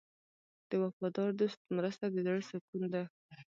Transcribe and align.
د 0.69 0.71
وفادار 0.83 1.29
دوست 1.39 1.59
مرسته 1.77 2.05
د 2.09 2.15
زړه 2.25 2.41
سکون 2.49 2.83
ده. 2.93 3.03